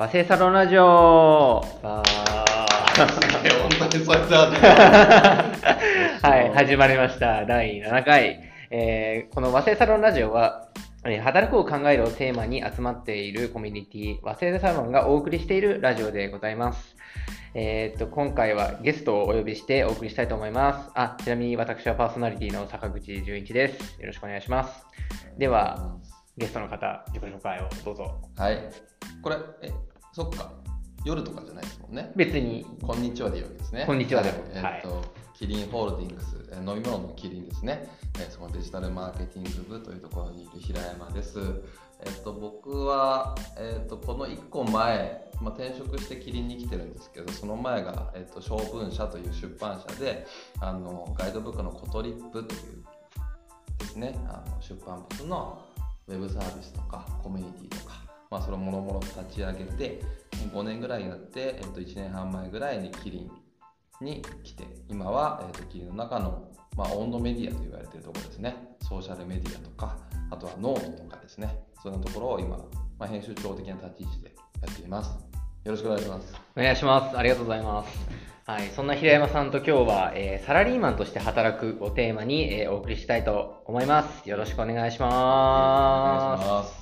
[0.00, 2.02] 和製サロンラジオあ
[2.96, 4.50] 本当にそうやっ
[6.24, 7.44] はい、始まりました。
[7.44, 8.40] 第7回。
[8.70, 10.70] えーこの和製サロンラジオは、
[11.04, 16.96] えー働くを考えるをテーマに集まっているコミュニティ、和製サロンがお送りしているラジオでございます。
[17.52, 20.90] えーっと、今回はゲストをお呼びしてお送りしたいと思います。
[20.94, 24.00] あ、ちなみに私はパーソナリティの坂口純一です。
[24.00, 24.82] よろしくお願いします。
[25.36, 25.98] では、
[26.38, 28.18] ゲストの方、自己紹介をどうぞ。
[28.38, 28.58] はい。
[29.22, 29.70] これ、え、
[30.12, 30.52] そっか。
[31.04, 32.12] 夜とかじゃないですもんね。
[32.16, 33.84] 別に、こんにちはでいいわけですね。
[33.86, 37.88] こんにちはでもはいえっと、キリンホールディングス、え飲み物のキリンですね。
[38.18, 41.38] えーそのデジタルマーケティング部というところにいる平山です。
[42.04, 50.26] えっと、僕は、えっと、この1個前、まあ、転職してキリンに来てるんですけど、その前が、えっと、小文社という出版社で、
[50.60, 52.84] あの、ガイドブックのことりっぷという
[53.78, 55.62] ですね、あの出版物の
[56.08, 60.00] ウェブサービスとかコミュニティとか、まあ、それをもろもろ立ち上げて
[60.52, 63.28] 5年ぐらいになって、えっと、1年半前ぐらいにキリ
[64.00, 68.56] ンに来て今は、えっと、キリンの中の、まあ、オウンドメディアと言われているところですね
[68.88, 69.96] ソーシャルメディアとか
[70.30, 72.56] あとはノートとかですねそんなところを今、
[72.98, 75.10] まあ、編集長的な立ち位置でやっています
[75.64, 77.18] よろしくお願いしますお願いします。
[77.18, 77.98] ありがとうございます。
[78.46, 84.28] はい、そんな平山さんと今日は、えーサラリーマンとして働くをテーマに、えーお送りしたいと思います。
[84.28, 86.79] よろしくお願いしお願ます。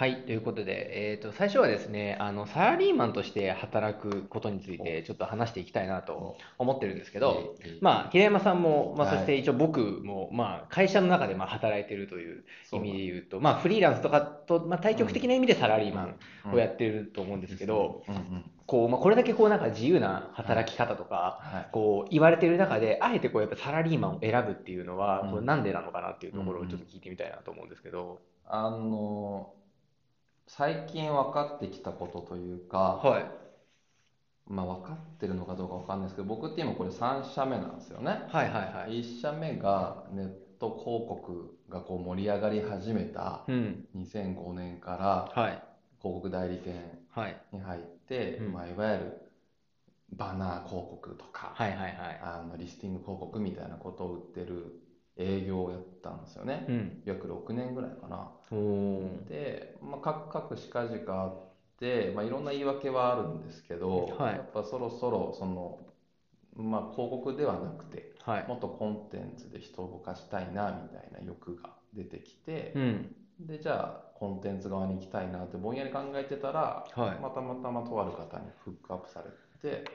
[0.00, 9.16] はい、ということで、えー、と最初はですねあの、サラリーマンとして働くことについてちょっと話していきたいなと思ってるんですけど、まあ、平山さんも、まあ、はい。
[9.18, 16.08] そして一応僕も、まあ、会社の中でまあ働いてるという意味で言うと、まあ、フリーランスとかと、まあ、対極的な意味でサラリーマ
[16.48, 18.02] ンをやってると思うんですけど、
[18.64, 21.68] こうまあ、これだけこうなんか自由な働き方とか、はい。
[21.72, 28.22] こう言われてる中で、あえてこうやっぱサラリーマンを選ぶっていうのは、うんこれなんでなのかなっていうところをちょっと聞いてみたいなと思うんですけど。
[28.52, 29.52] あの
[30.56, 33.24] 最近分かってきたことというか、はい。
[34.48, 38.24] まあ、分かってるのかどうか分かんないですけど僕って今これ3社目なんですよね。
[38.26, 38.98] はいはいはい。
[38.98, 40.28] 1社目がネッ
[40.58, 43.84] ト広告がこう盛り上がり始めたうん。
[43.94, 44.96] 2005年か
[45.36, 45.62] らはい。
[46.02, 47.36] 広告代理店はい。
[47.52, 49.32] に入って、うんまあ、いわゆる
[50.16, 52.20] バナー広告とか、はいはいはい。
[52.22, 54.79] あのリスティング広告みたいなことを売ってる
[55.16, 56.66] 営業をやったんですよね。
[56.68, 57.02] うん。
[57.04, 58.30] 約6年ぐらいかな。
[59.28, 61.32] で、まあ、各各しかじかあっ
[61.78, 65.78] て、まあ、いろんな言い訳はあるんですけど、はいやっぱそろそろその、
[66.56, 68.48] まあ、広告ではなくてはい。
[68.48, 73.14] もっとコンテンツで人を動かしたいなみたいな欲が出てきてう、ん。
[73.40, 77.18] でじゃあコンテンツ側に行きたいなってぼんやり考えてたら、はい。
[77.22, 79.90] またまたまとある方にフックアップされて。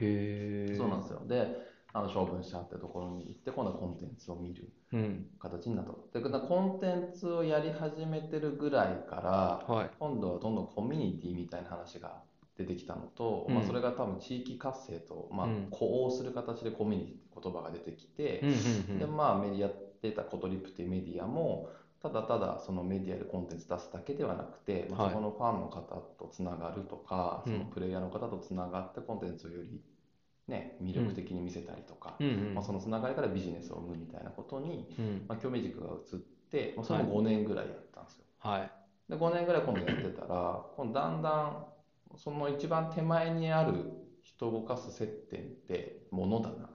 [0.78, 5.28] そうなんですよであの小文社ってところに行って今度はコンテンツを見るうん。
[5.40, 9.90] 形になったとでコンテンツをやり始めてるぐらいからはい。
[9.98, 12.22] 今度はどんどんコミュニティみたいな話が
[12.58, 19.16] 出てきたのと、うんまあ、それが多分地域活性と、まあうん、呼応する形でコミュニティって言葉が出てきてうん、うんでうん。
[19.16, 21.70] まあメディアやってたコトリップっていうメディアも
[22.02, 29.82] ただただそのメディアでコンテンツ出すだけではなくて、まあはいそこのファンの方とつながるとか、うんそのプレイヤーの方とつながってコンテンツをより、
[30.48, 35.26] ね、魅力的に見せたりとか、うんうんまあ、そのつながりからビジネスを生むみたいなことに、うん。
[35.28, 36.20] まあ、興味軸が移っ
[36.52, 38.26] て、まあ、それも5年ぐらいやったんですよ。
[38.40, 38.72] はい。
[39.10, 41.66] で5年ぐらい今度やってたら今度だんだん
[42.16, 43.92] その一番手前にある
[44.24, 46.70] 人を動かす接点ってものだなっ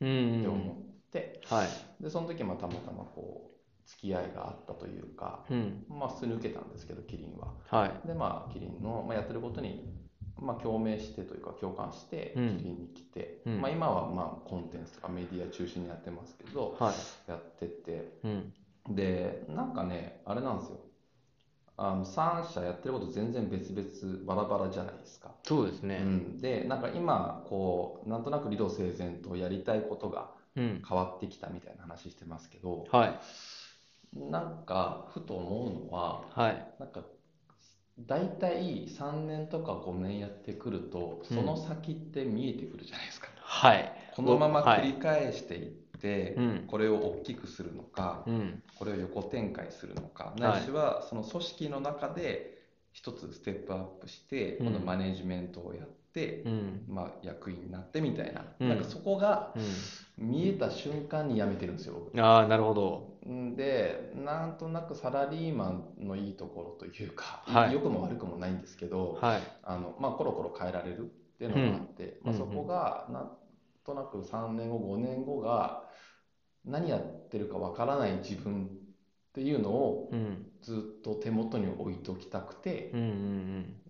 [0.00, 0.80] うんうんて思うん。
[0.80, 2.02] って、はい。
[2.02, 5.84] でその時まあたまたまこう付き合いがあったというか、うん。
[5.88, 7.54] まあすり抜けたんですけどキリンは。
[7.68, 8.06] はい。
[8.06, 9.94] でまあキリンの、まあ、やってることに、
[10.40, 17.30] まあ、共鳴してというか共感してキうんリンに来て、うんまあ、今はまあコンテンツとかメディア中心にやってますけどはい。
[17.30, 18.52] やっててうん。
[18.94, 20.78] でなんかねあれなんですよ
[21.76, 25.32] あの3社やってること全然別々バラバラじゃないですか。
[25.42, 26.02] そうですね。
[26.02, 30.82] うん、でなんか今こうなんとなく理路整然とやりたいことがうん。
[30.88, 33.18] 変わってきたみたいな話してますけどはい。
[34.30, 36.74] なんかふと思うのははい。
[36.78, 37.00] なんか
[37.98, 43.92] 大体3年とか5年やってくるとその先って見えてくるじゃないですか、はい。
[44.14, 45.70] このままはい繰り返していっ
[46.00, 46.64] て、うん。
[46.66, 48.62] これを大きくするのか、うん。
[48.76, 52.58] これを横展開するのか、いないしはその組織の中で
[52.92, 56.84] 一つステップアップして、うん今度マネジメントをやって、うん。
[56.88, 59.58] まあ、役員になってみたいな,、うんなんかそこがう
[60.16, 62.20] 見えた瞬間に辞めてるんですよ僕ん。
[62.20, 63.14] ああ、なるほど。
[63.28, 69.42] んでなんとなくサラリーマンのいいところというか、はい良くも悪くもないんですけど、はい。
[69.62, 71.02] あのまあ、コロコロ変えられるっ
[71.38, 73.36] ていうのがあって、まあ、うんそこがなん
[73.84, 75.82] となく3年後5年後が
[76.64, 78.70] 何やってるかわからない自分
[79.34, 80.46] っていうのをうん。
[80.62, 82.92] ずっと手元に置いときたくて。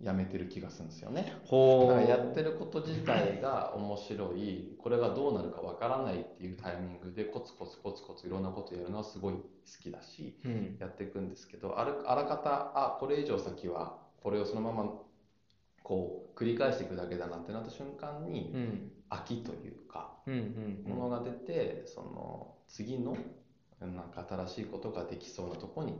[0.01, 1.33] やめてる気がするんですよね。
[1.43, 9.39] だからやってること自体が面白いこれがどうなるかわからないっていうタイミングでコツコツコツコツいろんなことやるのはすごい好
[9.81, 10.77] きだしうん。
[10.79, 14.91] やっていくんですけどあるあらかたあこれ以上先はこれをそのまま
[15.83, 18.91] こう繰り返していくだけだなってなった瞬間にうん。
[19.11, 20.17] 飽きというか
[20.83, 23.15] ものが出てその次の
[23.87, 25.91] なんか新しいことができそうなとこに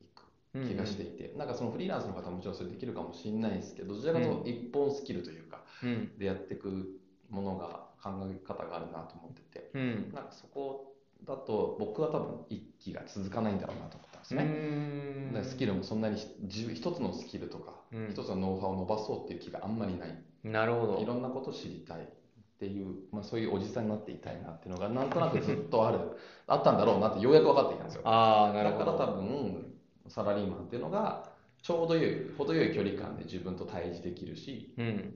[0.00, 0.24] 行く
[0.54, 0.68] うん。
[0.68, 6.16] 気がしていて、なんかそのフリーランスの方はもちろんそれできるかもしれないですけどどちらかというと一本スキルというかうん。
[6.18, 7.00] でやっていく
[7.30, 10.12] ものが考え方があるなと思っててうん。
[10.14, 10.94] なんかそこ
[11.26, 14.44] だと僕は多分一気が続かないんだろうなと思ったんですうね。
[14.44, 20.98] んだからスキルもそんなにじ一つのスキルとかうん一つのノウハウを伸ばそうっていう気があんまりないなるほど。
[21.00, 22.08] いろんなことを知りたい
[22.54, 25.98] っていう、まあ、そういうおじさんになっていたいなっていうのがなんとなくずっとある
[26.46, 28.92] あったんだろうなってようやく分かってきたんですよああ、なるほど。
[28.92, 29.74] だから多分
[30.08, 31.30] サラリーマンっていうのが
[31.62, 35.14] ちょうど良い程よい距離感で自分と対峙できるしうん。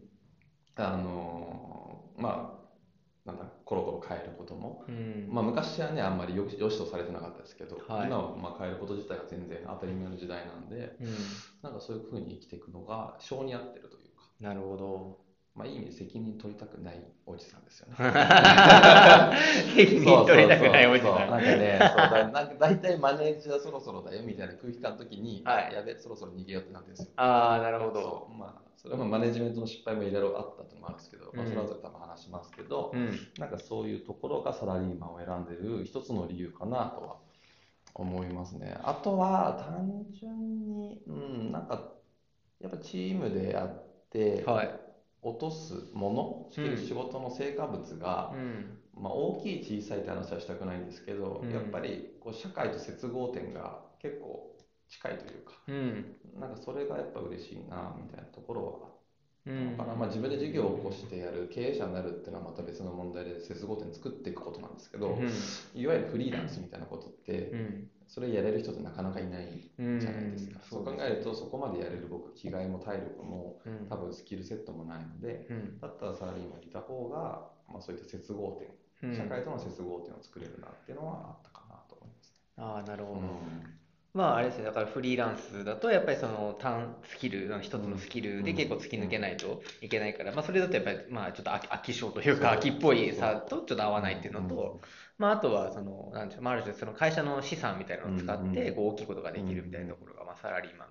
[0.76, 2.58] あのーまあ
[3.25, 5.29] なんだコロコロ変えることも、うん。
[5.31, 11.08] まあ、昔はねあんまりよよしとされてなかったですけど、はい今はまあ変えること自体が全然当たり前の時代なんでうん。
[11.62, 15.27] なんかそういうふうに生きていくのが性に合ってるというか、なるほど。
[15.58, 17.94] まあ、いい意味で責任取りたくないおじさんですよね。
[19.75, 21.10] 責任取れなくないおじさ。
[21.10, 27.12] んなんかね、そうだなんか大体マネージャーそろそろだよみたいな空気感の時に、はいあやべ、そろそろ逃げようってなってるんですよ。
[27.16, 28.00] ああ、なるほど。
[28.00, 33.11] そうまあ、それはまあマネジメントの失敗もいろいろあったっていうんですけど、まあ、うんそれは多分話しますけど、うん。
[33.37, 37.16] なんかそういうところがサラリーマンを選んでる一つの理由かなとは
[37.94, 38.78] 思いますね。
[38.84, 41.93] あとは単純に、うん、なんか
[42.61, 44.88] やっぱチームでやって、はい。
[45.22, 48.78] 落とすもの、してる仕事の成果物が、うん。
[49.00, 54.56] まあ、大きい小さいって話はしたくないんですけど、うんやっぱりこう社会と接合点が結構
[54.88, 56.16] 近いというか、うん。
[56.40, 58.98] なんかそれがやっぱ嬉しいなみたいなところは
[59.46, 59.76] うん。
[59.76, 65.26] だからまあ自分で事業を起こしてやる経営者になるっていうのはまた別の問題で接合点作っていくことなんですけど、うん。
[65.74, 67.88] いわゆるフリーランスみたいなことって、うん。
[68.06, 70.00] それやれる人ってなかなかいないうん。
[70.00, 70.07] じゃないです
[71.18, 73.86] るとそこまでやれる僕気概も体力もうん。
[73.88, 75.78] 多分スキルセットもないのでうん。
[75.80, 78.58] だったらサラリーマンにいた方が、まあ、そういった接合
[79.00, 83.20] 点うん社会との接合点を作れるなっていうのはあったかなと思いますああ、なるほど。
[83.20, 83.78] ね。
[84.14, 94.80] まああれですね、だからフリーランスだとやっぱりその単スキル、一つのスキルで結構突き抜けないといけないから、まあそれだとやっぱりまあちょっと飽き飽き性というか飽きっぽいさとちょっと合わないっていうのと、
[95.18, 100.88] まああとはその、なんでしょう、まあある種その会社の資産みたいなのを使ってこう大きいことができるみたいなところがまあサラリーマン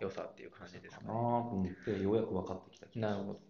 [0.00, 1.06] 良さっていう感じですかね。
[1.08, 3.40] と思ってようやく分かってきたなるほど。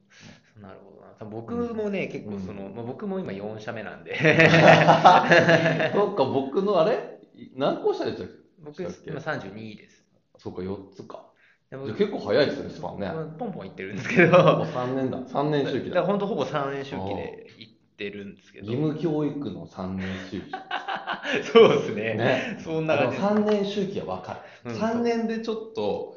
[0.61, 1.13] なるほどな。
[1.19, 4.15] 多分僕もね、結構その、まあ、僕も今4社目なんで、
[5.95, 7.21] そっか、僕のあれ？
[7.57, 8.33] 何個下でしたっけ？
[8.63, 10.05] 僕今32です。
[10.37, 11.27] そうか、4つか。
[11.71, 13.07] じゃあ結構早いですね、スパンね。
[13.07, 15.19] まあポンポンいってるんですけど、もう3年だ。
[15.19, 15.95] 3年周期だ。
[15.97, 18.67] だから本当ほぼ3年周期で行ってるんですけど。
[18.73, 20.51] 義務教育の3年周期。
[21.53, 22.15] そうですね。
[22.15, 22.59] ね。
[22.65, 23.17] そんな感じ。
[23.19, 24.73] 3年周期は分かる。
[24.73, 26.17] うん3年でちょっと、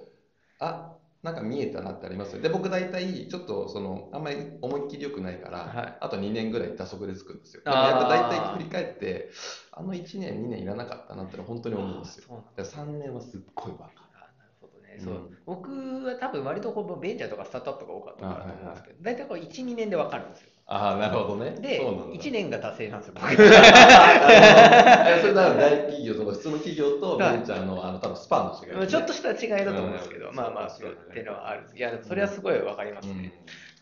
[0.63, 0.94] あ
[1.24, 2.42] なんか見えたなってありますよ。
[2.42, 7.63] で、僕大体、ちょっとその、あんまり思いっきり良くないから、はいあと2年ぐらい打足でつくんですよ。
[7.63, 9.29] でもやっぱ大体振り返って、
[9.72, 12.25] あの1年、2年いらなかったなってのは本当に思うんですよ。
[12.27, 13.91] そうなんだだから3年はすっごい分かる。
[14.15, 14.98] あなるほどね。
[15.00, 15.38] うんそう。
[15.46, 20.52] 僕は多分割とこうベンチャーとかスタートアップが多かったからと思うんですけど、大体こう1、2年で分かるんですよ。
[20.75, 21.51] ああ、なるほどね。
[21.51, 22.15] で、そうなんだ。
[22.15, 23.30] 1年が達成なんですよ、僕。
[23.38, 31.68] それなら大企業とか普通の企業とベンチャーのあの多分スパンの違いね、ちょっとした違いだと思うんですけど、うんまあまあ、そうっていうのはある。
[31.75, 33.34] いや、それはすごい分かりますうんね。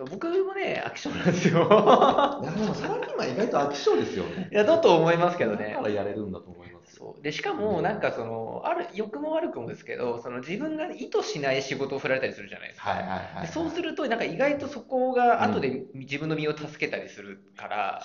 [0.09, 1.61] 僕もね、飽き性なんですよ。
[2.43, 4.49] いやでもサラリーマン意外と飽き性ですよね。
[4.51, 5.87] いや、だと思いますけどねだか。
[5.87, 6.60] らやれるんだと思。
[7.01, 7.23] そう。
[7.23, 12.91] でしかも、なんかその、ある、良くも悪くもですけど、その自分が意図しない仕事を振られたりするじゃないですか。
[12.91, 18.03] はいはいはい、でそうすると、なんか意外とそこが後で自分の身を助けたりするから、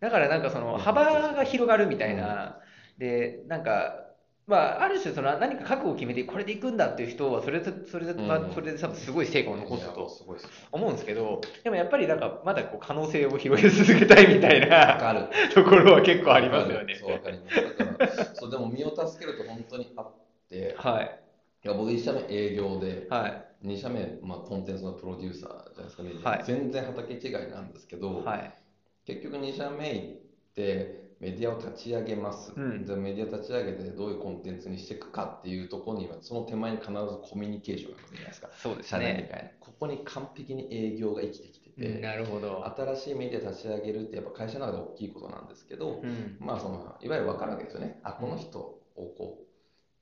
[0.00, 2.58] だからなんかその幅が広がるみたいな、
[2.98, 4.05] で、なんか、
[4.46, 10.08] まあ、ある種その何か覚悟を決めてこれで行くんだっていう人はそれでそれで、まあうんそれで多分すごい成果を残すと。
[10.70, 15.28] 思うんですけどでもやっぱりなんかまだこう可能性を広げ続けたいみたいわな。
[15.52, 16.94] ところは結構ありますよね。
[16.94, 17.56] そうわかります。
[17.56, 20.14] だから、そうでも身を助けると本当にあっ
[20.48, 21.20] て、はい
[21.64, 28.54] いや僕1社目営業で、はい2社目、まあ、コンテンツのプロデューサーじゃないですか、メディアはい全然畑違いなんですけど、はい
[29.06, 30.20] 結局2社目行っ
[30.54, 39.56] てメディアを立ち上げます、うんじゃあメディア立ち上げてどういうコンテンツにしていくかっていうところにはその手前に必ずコミュニケーションが来るじゃないですかそうです社内みね。
[39.60, 42.64] ここに完璧に営業が生きてきてて、なるほど。
[42.76, 46.36] 新しいメディア立ち上げるってやっぱ会社の中で大きいことなんですけど、うん。
[46.38, 49.46] まあそのいわゆる分かるわけですよねあこの人をこう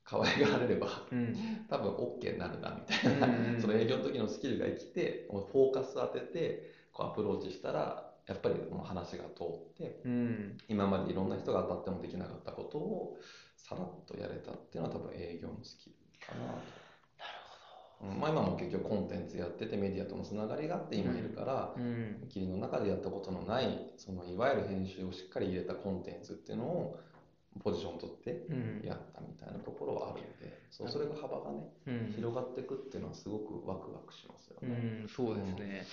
[0.03, 1.35] 可愛がられればうん。
[1.69, 10.57] 多分 OK になるなみたいな、うんうんその営業の時のスキルが生きてフォーカス当ててこうアプローチしたらやっぱりもう話が通ってうん。
[10.67, 13.17] 今までいろんな人が当たってもできなかったことを
[13.55, 16.85] さらっとやれたっていうのは多分営業のスキルかなと。
[18.01, 22.27] うんまあ、今も結局コンテンツやっててメディアとのつながりがあって今いるから、うん。
[22.29, 26.99] キリの中でやったことのないそのいわゆる編集をしっかり入れたコンテンツっていうのを
[27.63, 28.81] ポジションを取ってうん。
[28.83, 32.13] やったみたいなところはあるのでそうそれが幅がねうん。
[32.13, 35.05] 広がっていくっていうのはすごくワクワクしますようね。
[35.05, 35.85] ん、そうですね。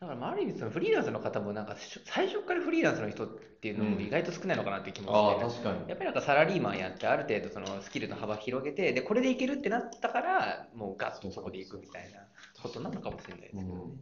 [0.00, 5.88] だからまあある意味そのフリーランスの方もなんかし最初からフリーランスの人っていうのも意外と少ないのかなって気もして、ああ確かに。
[5.88, 12.20] やっぱりなんかサラリーマンやってある程度そのスキルの幅広げてでこれでいけるってなったからもうガッとそこでいくみたいな
[12.62, 13.94] ことなのかもしれないですけどね。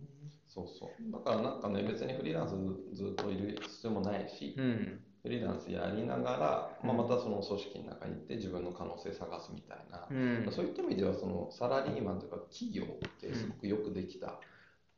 [0.49, 1.13] そうそう。
[1.13, 5.01] だからなんかね別にフリーランスずっといる必要もないし、うん。
[5.23, 10.49] フリーランスやりながら、まあ、うんまたその組織の中に行って自分の可能性探すみたいな、うん。
[10.53, 14.39] そういった意味ではそのサラリーマンというか企業ってすごくよくできた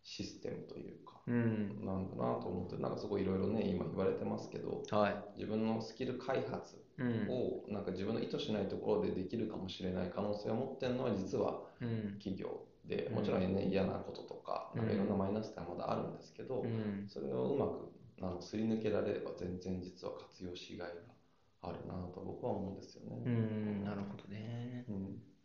[0.06, 1.84] システムというか、うん。
[1.84, 5.16] なんだなと思ってなんかすごいいろいろね今言われてますけどはい。
[5.36, 7.26] 自分のスキル開発うん。
[7.28, 12.16] をなんか自分の意図しないところでできるかもしれない可能性を持ってるのは実はうん。
[12.18, 17.04] 企業でもちろんね嫌なこととかなんかいろんなマイナス点はまだあるんですけど、うん。
[17.08, 17.90] それをうまく
[18.22, 23.22] あのすり抜けられれば全然実は活用しがいがあるなと僕は思うんですよね。
[23.26, 23.84] うん。
[23.84, 24.84] なるほどね。
[24.88, 25.35] うん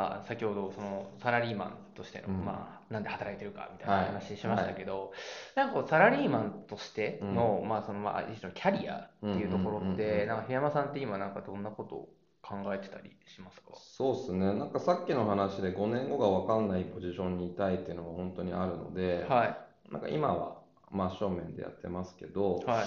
[0.00, 2.44] まあ、先ほどそのサラリーマンとしての、うん。
[2.44, 4.06] まあ、なんで働いてるかみたいなはい。
[4.06, 5.12] 話しましたけど、
[5.54, 9.94] なんかこうサラリーマンとしての、まあそのまあ一種のキャリアっていうところうんうんうんうん。
[9.94, 12.08] って、なんか檜山さんって今なんかどんなことを
[12.40, 13.66] 考えてたりしますか？
[13.74, 14.54] そうですね。
[14.54, 19.58] なんかさっきの話で5年後が分かんないポジションにいたいっていうのは本当にあるので、は
[19.90, 20.56] なんか今は
[20.90, 22.84] 真正面でやってますけどい。、はい。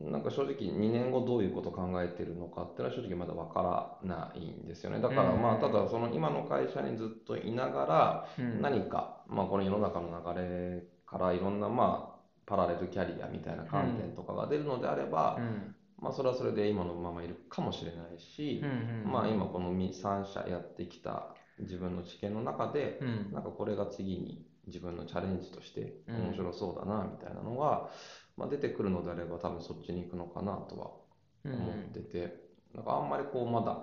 [0.00, 5.00] なんか正直2年後どういうことを考えてるのかっていうのは正直まだわからないんですよね。
[5.00, 15.74] だからうんまあただその今の会社にずっといながらうん何かまあこの世の中の流れからいろんなまあパラレルキャリアみたいな観点とかが出るのであればう、ん。
[16.00, 18.62] まあそれはそれで今のままいるかもしれないし。
[19.04, 23.32] まあ今この3社やってきた自分の知見の中でうん。
[23.32, 27.88] なんかこれが次に自分のチャレンジとしてうん面白そうだなみたいなのが、
[28.38, 30.90] まあ、出てくるのであれば多分そっちに行くのかなとは
[31.44, 31.52] うん。
[31.54, 32.36] 思ってて、
[32.74, 33.78] なんかあんまりこうまだ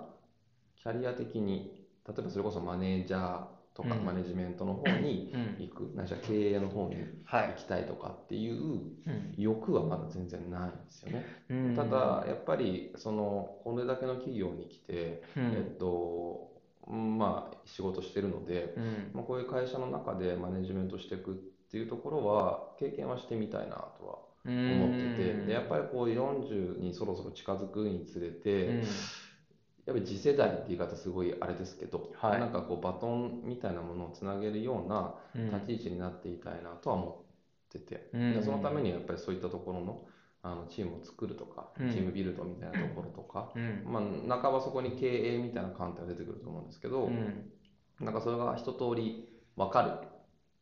[0.82, 3.44] キャリア的に例えばそれこそマネージャー
[3.74, 4.04] とかうん。
[4.04, 5.56] マネジメントの方にうん。
[5.58, 7.48] 行く、ないしは経営の方にはい。
[7.48, 7.54] 行。
[7.56, 8.62] きたいとかっていう
[9.06, 9.34] うん。
[9.36, 11.24] 欲はまだ全然ないんですよね。
[11.50, 11.74] うん。
[11.74, 15.52] ただやっぱりそのこれだけの企業に来て、うん。
[15.52, 19.10] えっとまあ仕事してるので、うん。
[19.12, 21.34] まあ、こういう会社の中でマネジメントしていくっ
[21.68, 28.82] ていうところは経験はしてみたいなとは思ってて、でやっぱりこう40にそろそろ近づくにつれて、うん。
[29.86, 32.40] やっぱり次世代って言い方すごいあれですけど、はい。
[32.40, 35.50] なんかこうバトンみたいなものをつなげるようなうん。
[35.50, 37.24] 立ち位置になっていたいなとは思っ
[37.70, 38.34] てて、うん。
[38.34, 40.04] でそのためにはやっぱりそういったところの
[40.42, 41.90] あのチームを作るとか、うん。
[41.92, 43.82] チームビルドみたいなところとか、うん。
[43.84, 44.00] ま
[44.36, 47.50] あ、半ばそこに経営みたいな観点が出てくると思うんですけど、うん。
[48.00, 49.92] なんかそれが一通り分かる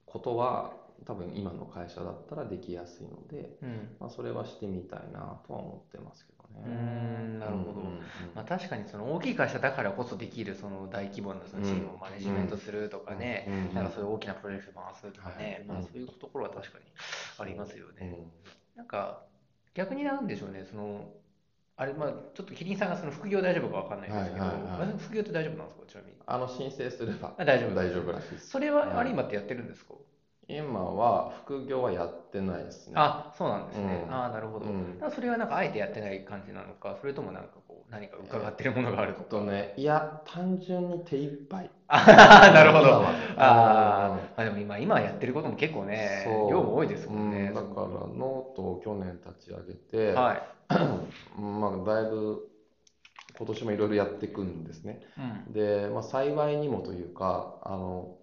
[0.06, 3.96] ことは多分今の会社だったらできやすいので、うん。
[4.00, 6.74] まあ、それはしてみたいなとは思ってますけどうね。
[6.74, 7.70] んなるほど。
[7.72, 8.00] うんうんうん
[8.34, 15.78] まあ、確かにその大きい会社だからこそできるその大規模なそのチームをマネジメントするとかね、うんうんなんかそういう大きなプロジェクト回すとかね、はい。
[15.78, 16.84] まあ、そういうところは確かに
[17.38, 18.06] ありますようね。
[18.06, 18.32] ん
[18.76, 19.22] なんか
[19.74, 21.10] 逆になんでしょうね、その
[21.76, 24.70] あれまあちょっとキリンさんがその副業大丈夫かわかんないですけど、はいはいはい。
[24.78, 26.14] まあ副業って大丈夫なんですか、ちなみに。
[26.26, 28.48] あの申請すればあ大丈夫大丈夫らしいです。
[28.50, 28.96] それは、はい。
[28.98, 29.94] あれ今ってやってるんですか？
[30.48, 32.94] 今は副業はやってないですね。
[32.96, 34.04] あ、そうなんですね。
[34.06, 34.66] うんああ、なるほど。
[34.66, 39.24] うんだからそれはなんかあえてやってない感じなのか、それともなんかこう何か伺ってるものがあるとか？
[39.24, 41.70] えっとね、いや、単純に手一杯。
[41.88, 42.84] ああ、なるほど。
[43.36, 47.86] 今はあまあでも今、今やってることも結構ね、そう量も多いですもんんだから
[48.16, 50.42] ノートを去年立ち上げて、はい。
[51.40, 52.42] まあ、だいぶ
[53.38, 55.00] 今年もいろいろやっていくんですね。
[55.46, 55.52] うん。
[55.52, 58.16] で、まあ、幸いにもというか、あの、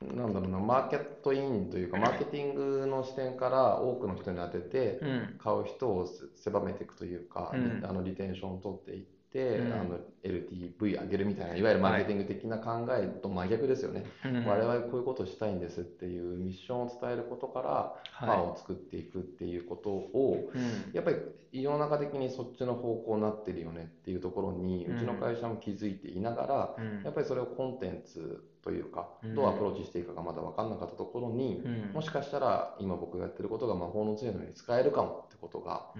[0.00, 5.34] なんだろうな、マーケットインというか、マーケティングの視点から多くの人に当てて、うん。
[5.38, 9.72] 買う人をせ狭めていくというか、うんあのリテンションを取っていって、て、うん。
[9.72, 14.46] あの LTV 上げるみたいないわゆるマーケティング的な考えと真逆ですよね、うん。
[14.46, 20.94] 我々こういうことをしたいんですっていうミッションを伝えることからファンを作っていくっていうことをうん。
[20.94, 21.16] やっぱり
[21.52, 27.02] 世の中的にそっちの方向になってるよねっていうところにうちの会社も気づいていながら、うん。
[27.02, 31.92] やっぱりそれをコンテンツというかうんどうアプローチしていいかがまだ分かんなかったところに、うん。
[31.92, 35.90] もしかしたら今僕がやってることが魔法の杖のように使えるかもってことが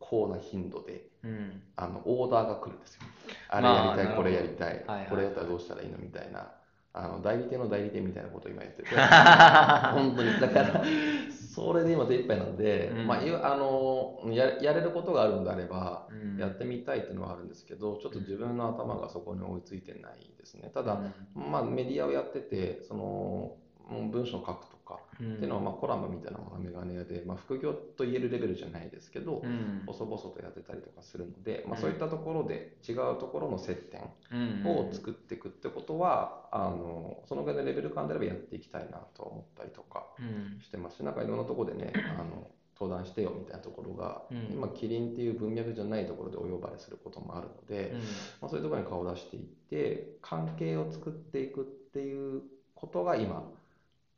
[0.00, 1.62] 構な頻度でうん。
[1.76, 3.02] あのオーダーが来るんですよ。
[3.48, 5.06] あれまあやりたい、これやりたい、はいはい。
[5.08, 6.52] これやったらどうしたらいいのみたいな。
[6.98, 8.88] あの代理店の代理店みたいなことを今言ってて、
[9.92, 10.82] 本当に、だから、
[11.30, 13.06] それで今手一杯なんで、うん。
[13.06, 16.38] まあ、あのややれることがあるんであれば、うん。
[16.38, 20.70] やってみたいっていうのはあるんですけど、ちょっと自分の頭がそこに追いついてないですね。
[20.72, 20.98] ただ、
[21.34, 23.56] まあ、メディアをやってて、その
[23.90, 25.00] 文章を書くとか。
[25.20, 25.34] うん。
[25.34, 29.82] っていうのは、まあ、コラムみたいなものがメガネ屋で、まあ、副業と言えるレベルじゃないですけど、うん。
[29.86, 31.82] 細々とやってたりとかするので、まあ、うん。
[31.82, 34.02] そういったところで違うところの接点
[34.32, 40.60] うんを作っていくってことは、あのそのぐらいのレベル感であればやっていきたいなと思ったりとかうん。
[40.62, 44.38] してますしなんかいろんなところでねあの登壇してよみたいなところが、うん。
[44.52, 47.98] 今キリンっていう文脈じゃないところでお呼ばれすることもあるので、うん。
[47.98, 48.04] ま
[48.42, 52.42] あ、そういうところに顔を出していって関係を作っていくっていう
[52.74, 53.50] ことが今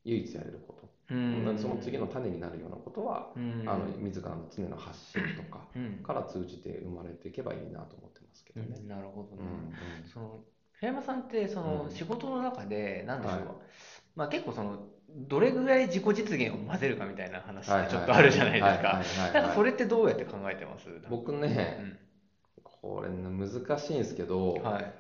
[0.05, 8.77] 唯一やれること、うんその次の種になるようなことは、うんあの自らの常の発信とかうんから通じて生まれていけばいいなと思ってますけどね。
[8.87, 9.43] なるほどうね。
[9.45, 10.41] んその
[10.81, 13.47] 平山さんってそのうん仕事の中で何でしょう、はい
[14.15, 14.79] まあ結構その
[15.29, 18.69] どれぐらい自己実現を混ぜるかみたいな話はいってちょっとあるじゃないですか。
[18.69, 20.89] はいはいはいなんかそれってどうやって考えてます？
[21.09, 21.99] 僕うね、ん
[22.63, 24.93] これね難しいんですけど、はい。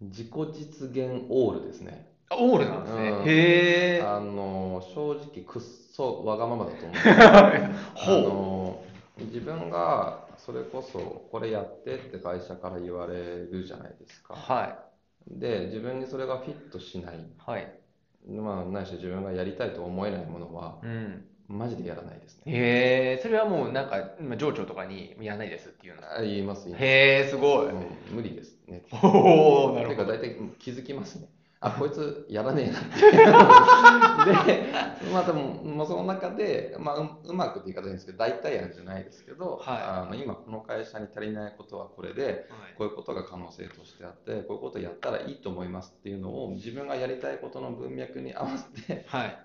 [0.00, 2.15] 自己実現オールですね。
[2.28, 3.08] あオールなんですね。
[3.08, 4.02] うんへえ。
[4.02, 6.96] あの正直くっそわがままだと思う。
[6.96, 8.22] あ ほう。
[8.22, 8.82] の
[9.18, 10.98] 自分がそれこそ
[11.30, 14.34] これやってって会社から言われるじゃないですか。
[14.34, 14.86] は
[15.26, 17.72] で自分にそれがフィットしない、いはい。
[18.28, 21.24] まあないし自分がやりたいと思えないものはうん。
[21.48, 22.52] マジでやらないですね。
[22.52, 23.20] へえ。
[23.22, 26.02] それはもうなんか今上長とかにやらないですっていうの。
[26.12, 26.84] あ言います言います。
[26.84, 27.66] へえすごい。
[27.66, 28.82] うん無理ですね。
[29.02, 29.96] おおなるほど。
[29.96, 31.28] てか大体気づきますね。
[31.60, 34.46] あ、こいつやらねえなって。
[34.52, 34.72] で、
[35.12, 49.38] まあでも、まあ、その中で、まあう、うまくって言い方いいんですけど、大体案じゃないですけど、はいあの今この会社に足りないことはこれで、こういうことが可能性としてあって、こういうことをやったらいいと思いますっていうのを自分がやりたいことの文脈に合わせて、はい。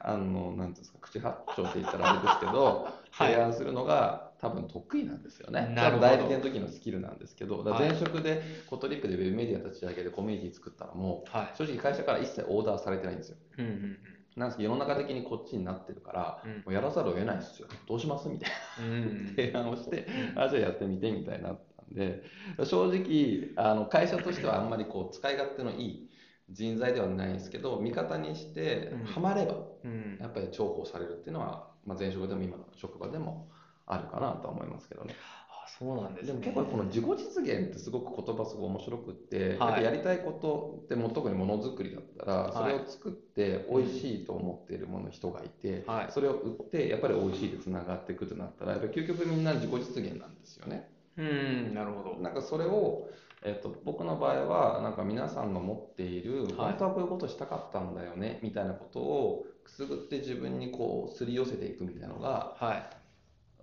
[0.00, 5.72] あの、なんですか、口八丁って言ったらあれですけど、はい提案するのが多分得意なんですよね。
[5.78, 11.50] 多分代理店の時のスキルなんですけど、前職でコトリップでウェブメディア立ち上げてコミュニティ作ったらもはい。
[11.54, 13.36] う、正直会社から一切オーダーされてないんですよ。
[13.58, 13.98] うんうん
[14.34, 17.68] なんですけど、世の中的にこっちになってるから、うんもうやらざるを得ないですよ。
[17.86, 18.92] どうしますみたいなうん。
[18.92, 19.26] うん。
[19.36, 22.22] 提案をして、あ、じゃあやってみてみたいになったんで、
[22.64, 26.10] 正直、あの会社としてはあんまりこう使い勝手のいい
[26.50, 30.18] 人材ではないんですけど、味方にしてうん、ハマれば、うん。
[30.18, 33.50] やっぱり重宝されるっていうのは、まあ、前職でも今の職場でも
[33.92, 35.14] あるかなとは思いますけどね。
[35.50, 36.32] あ、そうなんですね。
[36.32, 50.88] でも結構この自己実現ってすごく言葉すごい面白くって、はいやりたいことってもう特にものづくりだったら、はいそれを作って美味しいと思っているもの人がいて、はいそれを売ってやっぱり美味しいでつながっていくとなったら、やっぱり究極みんな自己実現なんですよね。
[51.16, 52.22] うん、なるほど。
[52.22, 53.08] なんかそれを、
[53.44, 63.01] えっと、僕の場合はなんか皆さんの持っている、はい本当はこういうことしたかったんだよねみたいなことをくすぐって自分にこうすり寄せていくみたいなのがはい。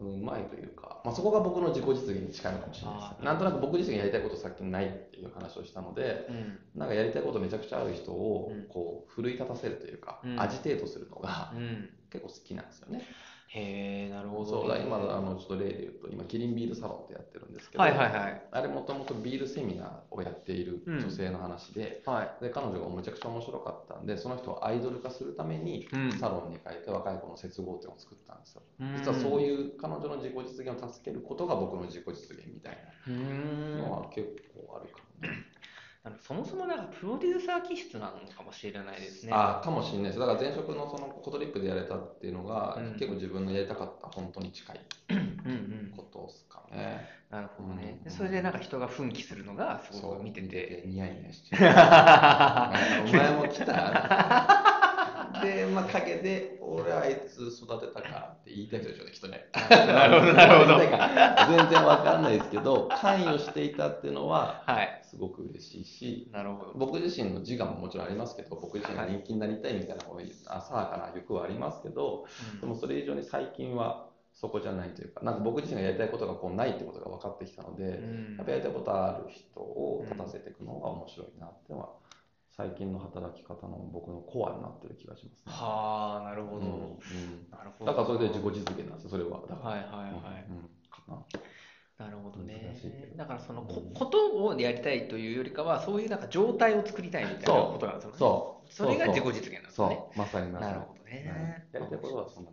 [0.08, 6.60] うまいというか、まあ、そこが僕の自己実現に近いのかもしれないですなんとなく僕自身がやりたいことさっきないっていう話をしたのでうん。
[6.80, 11.90] なんかやりたいことめちゃくちゃある人をうんこう奮い立たせるというか、うんアジテートするのがうん。
[12.12, 13.04] 結構好きなんですよね。
[13.52, 14.62] へえ、なるほど。
[14.62, 18.42] そうだ今あのちょっと例で言うと今キリンビールサロンってやってるんですけど、はいはいはい。
[18.52, 22.44] あれもともとビールセミナーをやっている女性の話で,、はい。
[22.44, 28.62] で彼女がめちゃくちゃ面白かったんでその人をアイドル化するためにうんサロンに変えて若い子の接合点を作ったんですよ。
[28.82, 35.59] うん実はそういう彼女の自己実現を助けることが僕の自己実現みたいうなんのは結構あるかもね。
[36.26, 39.32] そもそもなんかプロデューサー気質なのかもしれないですね。
[39.36, 40.20] あかもしれないです。
[40.20, 45.94] だから前職のそのコトリップでやれたっていうのが、うん結構自分のやりたかった本当に近いうんうん。
[45.96, 47.06] ことですかね。
[47.30, 47.98] なるほどね。
[47.98, 50.84] うんでそれでなんか人が奮起するのがすごく見てて。
[50.86, 51.66] ニヤニヤしてる。
[51.68, 54.89] お前も来た？
[55.42, 59.46] で、まあ、陰で、俺あいつ育てたからって言いたい人でしょうね、きっとね。
[59.70, 65.00] なるほどなるほど全然わかんないですけど、関与していたっていうのは、はい。
[65.04, 66.74] すごく嬉しいし、なるほど。
[66.76, 70.04] 僕自身の自我ももちろんありますけど、僕自身が人気になりたいみたいな
[70.58, 72.26] 浅はかな欲はありますけど、
[72.62, 81.90] でもそれ以上に最近は、そこじゃないというか、なんか僕自身がやりたいことがこうないってことが分かってきたので、うんやっぱやりたいことある人を立たせていくのが面白いなってのは、
[82.60, 85.54] 最近の働き方の僕のコアになってる気がしますね。
[85.56, 87.48] はあなるほど、うんうん。
[87.50, 87.92] なるほど。
[87.92, 89.40] だからそれで自己実現なんですよ、それは。
[89.48, 90.58] だからはいはいはい、うん。
[90.58, 92.06] うんかな。
[92.06, 92.76] なるほどね。
[93.16, 93.94] だからそのこうん。
[93.94, 98.18] ことをやりたいというよりかはそういうなんか状態を作りたいみたいなことなんですよね。
[98.20, 98.74] そう。
[98.74, 99.88] それが自己実現なんですそう。
[99.88, 100.72] よねまさにまさに。
[100.74, 101.64] なるほどね。
[101.74, 101.80] うん。
[101.80, 102.52] やりたいことはそんな。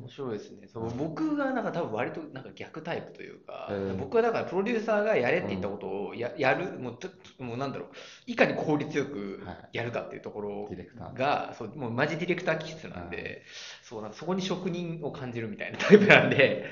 [0.00, 0.68] 面白いですね。
[0.68, 7.88] そう僕がなんか多分割となんか逆タイプというか、えー僕はだからプロデューサーがやれって言ったことをや,、やるもうちょっともうなんだろう。
[8.26, 9.68] いかに効率よくはい。
[9.72, 11.14] やるかっていうところディレクター。
[11.14, 13.42] が、そうもうマジディレクター気質なんで、
[13.82, 16.64] そうなんかそこに職人を感じるみたいなタイプなんで、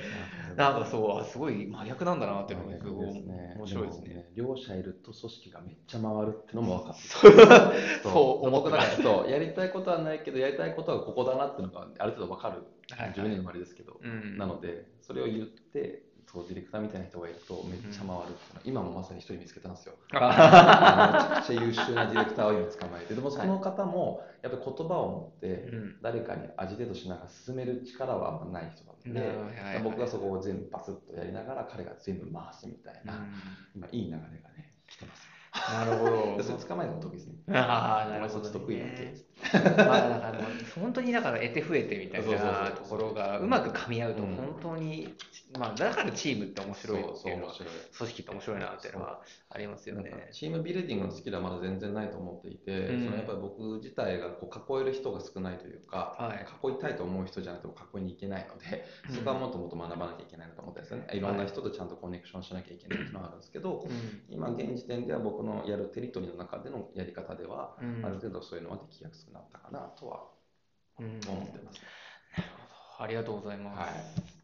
[0.57, 3.07] なんかそうあすごい真逆なんだなっていうのがすごい
[3.57, 4.15] 面白いですね。
[4.15, 7.01] も両者いると組織がめっちゃ回るってのも分かって
[8.03, 8.09] そ
[8.43, 8.47] う。
[8.47, 13.09] 思っ僕だからそうやりたいことはないけどやりたいことはここだなっていうのがある程度分かるはいはい。
[13.11, 14.39] 自分でもあれですけど、うん。
[14.39, 18.29] なのでそれを言ってそうディレクターみたいな人がいるとめっちゃ回るうのは、
[18.65, 19.95] 今もまさに一人見つけたんですよ。
[20.13, 21.41] あ。
[21.47, 25.97] めちゃくちゃ優秀なディレクターを今捕まえてでもその方もやっぱり言葉を持ってうん。
[26.03, 29.83] 誰かにアジテートしながら進める力はあんまない人なので、なるほどはいはい。
[29.83, 33.33] 僕がそこを全部バスッとやりながら彼が全部回すみたいな、うん。
[33.77, 35.25] 今いい流れがね来てます。
[35.25, 35.37] よ
[35.79, 36.37] なるほど。
[36.37, 37.35] で それ捕まえるの得意ですね。
[37.57, 38.85] ああなるほど、お前そっち得意な。
[39.53, 40.41] まあだから
[40.75, 44.37] 本当にだから得て増えてみたいなところがうまく噛み合うとうん。
[44.37, 45.15] 本当に、
[45.59, 47.69] まあだからチームって面白いっていうのはそうそう面白い。
[47.99, 49.21] 組織って面白いなっていうのは
[49.51, 50.29] ありますよね。
[50.33, 53.05] チームビルディングのスキルはまだ全然ないと思っていて、うん。
[53.05, 56.69] そのやっぱり僕自体がこう囲える人が少ないというか、はい。
[56.69, 59.15] 囲いたいと思う人じゃなくても囲いに行けないので、うん。
[59.15, 61.07] そこはもっともっと学ばなきゃいけないなと思ってですよね。
[61.13, 64.35] いろんな人とちゃんとコネクションしなきゃいけないっていうのがあるんですけど、うん。
[64.35, 68.05] 今現時点では僕のやるテリトリーの中でのやり方では、うん。
[68.05, 70.25] ある程度そういうのはできやすくなったかなとは
[71.01, 71.81] うん思ってます。
[72.99, 73.79] ありがとうございます。
[73.79, 73.87] は
[74.33, 74.37] い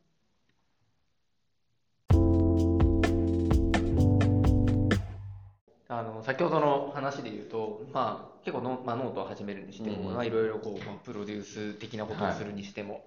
[5.92, 13.06] あの先ほどの話で言うと、まあ、結構の、まあ、ノートを始めるにしても、うんまあ、いろいろこう、まあ、プロデュース的なことをするにしても、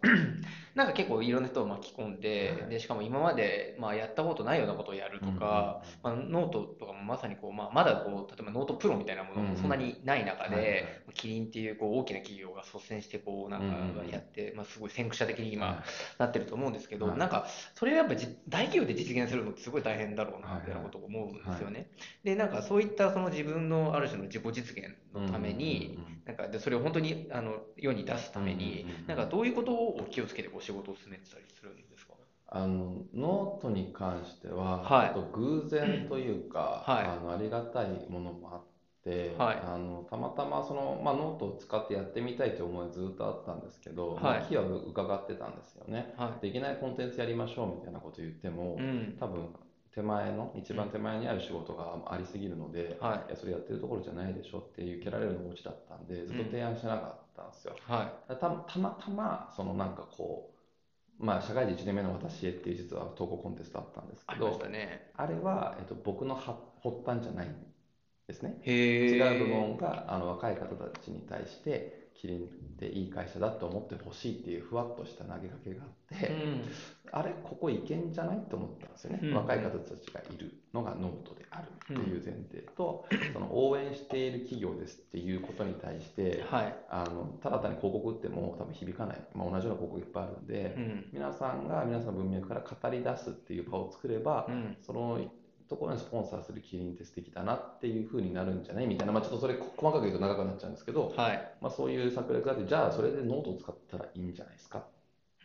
[0.76, 2.69] なんか結構いろんな人を巻き込んで、はい。
[2.69, 10.84] でしかも今まで、まあ、やったことないようなことをやるとか、まあ、ノートとかもまさにこう、まあ、まだこう例えば note pro みたいなものもそんなにない中で、はいはい。
[11.13, 13.95] キリンっていうこう大きな企業が率先してこうなんうんうんうん。
[13.95, 15.76] かやって、まあ、すごい先駆者的に今、はい。
[16.17, 17.17] なってると思うんですけど、はい。
[17.17, 21.88] なんかそれをやっぱじ大企業で実現するのってすごい大変だろうなみたいなことを思うんですよね。
[22.24, 32.14] でなんかそういったその自分のある種の自己実現のために、なんかでそれを本当にあの世に出すために、なんかどういうことを気をつけてこう仕事を進めてたりするんですか？
[32.48, 35.14] あのノートに関しては、はい。
[35.14, 37.06] と偶然というか、はい。
[37.06, 38.64] あのありがたいものもあっ
[39.04, 39.62] て、はい。
[39.64, 46.14] あのたまたまその、まあ、ノートを使ってやってみたいという思いはずっとあったんですけど、まあはい機は伺ってたんですよね。
[46.18, 48.82] はできないコンテンツやりましょうみたいなこと言っても、い。
[48.82, 49.18] うん。
[49.20, 49.50] 多分
[49.96, 57.76] 手前の一番手前にある仕事がありすぎるので、はいやそれやってるところじゃないでしょっていう蹴られるのがオチだったんでずっと提案してなかったんですよ。
[57.88, 60.52] はたたまたまそのなんかこ
[61.18, 65.12] う、まあ、社会人1年目の私へっていう実は投稿コンテストあったんですけどしたね。
[65.16, 66.60] あれは、えっと、僕のは発
[67.06, 67.56] 端じゃないん
[68.28, 68.60] ですね。
[68.66, 72.41] 違う部門があの若い方たちに対してキリンっ
[72.78, 76.62] ていい会社だと思ってほしいっていうふわっとした投げかけがあって、うん。
[77.12, 86.75] あれここいけんじゃないと思ったんですよね、うん若い方たちがいるのがノートであるっていう前提と、その応援している企業ですっていうことに対してはい。
[86.89, 91.06] あのただ単に広告打っても多分響かない、まあ、同じような広告いっぱいあるんで、うん。
[91.12, 94.78] 皆さんが皆さんの文脈から語り出すっていう場を作れば、うん。
[94.82, 95.19] その
[95.69, 98.88] ところにスポンサーするキリンって素敵だなっていう風になるんじゃない？
[98.88, 101.51] みたいな、まあ、ちょっとそれ細かく言うと長くなっちゃうんですけど、はい。
[101.62, 104.86] まあ、そういう策略があってじゃあそれでノートを使ったらいいんじゃないですか？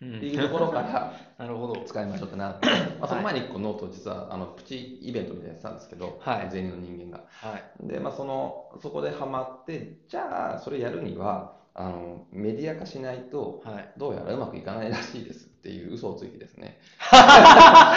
[0.02, 1.82] うっていうところから なるほど。
[1.84, 2.66] 使いましょうってなって、
[3.00, 7.24] まあ、その前に1個ノートを実はあのプチイベントみたいなのやってたんですけど、はい全員の人間が。
[7.28, 7.86] はい。
[7.86, 13.92] で、まあ、そのそこでハマってじゃあそれやるにはあのメディア化しないとはい。
[13.96, 16.80] どうやらうまくいかないらしいですっていう嘘をついてですね。
[17.12, 17.96] まあ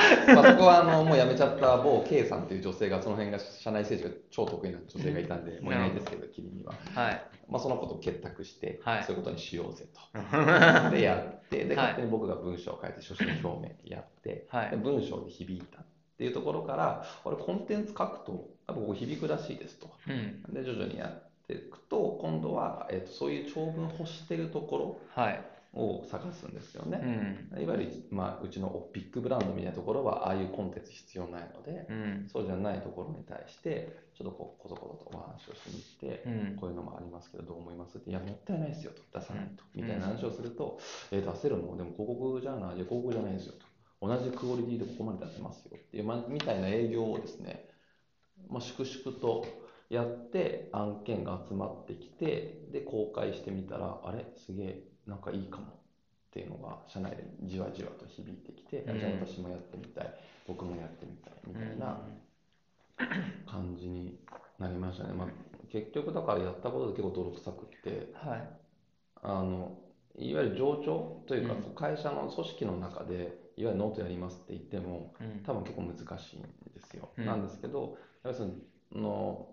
[0.51, 7.21] そこはあのもう辞めちゃった某 K さんっていう女性がその辺が社内政治が超得意な女性がいたんでもういないですけどキリンには、はい。
[7.47, 9.03] まあ、そのことを結託して、はい。
[9.05, 10.91] そういうことにしようぜと。
[10.91, 11.85] でやってではい。
[11.87, 14.71] 勝手に僕が文章を書いて所信表明やって、はい。
[14.71, 15.85] で文章で響いたっ
[16.17, 19.89] ていうところからあれコンテンツ書くとやっぱここ響くらしいですと。
[20.09, 20.43] うん。
[20.53, 25.52] で徐々にやっていくと今度は、えっとそういう長文欲してるところはい。
[25.73, 27.01] を探すんですよね。
[27.53, 27.63] うん。
[27.63, 32.27] いわゆる、まあ、うちのビッグブランドみたいなところは、ああいうコンテンツ必要ないので、うん。
[32.31, 36.55] そうじゃないところに対して、ちょっとこう、こそこそとお話をしに行って、うん。
[36.57, 40.79] こういうのもありますけど、どう思いますって、いや、もったいないですよと、出さないと、みたいな話をすると、
[41.11, 47.67] えー出せるのでも広告じゃない、いや、広告じゃないんですよと、同じクオリティでここまで出せますよっていう、ま、みたいな営業をですね、
[48.49, 49.45] まあ、粛々と
[49.89, 55.69] やって、案件が集まってきて、で、公開してみたら、あれ、すげえ、なんかいいかもっ
[56.31, 60.13] ていうのが、社内でじわじわと響いてきて、うんじゃあ私もやってみたい、
[60.47, 61.97] 僕もやってみたい、みたいな。
[63.45, 64.19] 感じに
[64.59, 65.13] なりましたね。
[65.13, 65.27] まあ、
[65.71, 68.49] 結局だからやったことで結構泥臭くって、はい。
[69.21, 69.77] あの、
[70.17, 75.43] いわゆる上長というか、うん会社の組織の中で、いわゆるノートやりますって言っても、うん。
[75.43, 76.41] 多分結構難しいん
[76.73, 77.09] ですよ。
[77.17, 78.51] うんなんですけど、やっぱり
[78.91, 79.52] その、